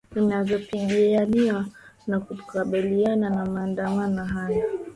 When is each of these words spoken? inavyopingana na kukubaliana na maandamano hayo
inavyopingana 0.15 1.59
na 2.07 2.19
kukubaliana 2.19 3.29
na 3.29 3.45
maandamano 3.45 4.25
hayo 4.25 4.61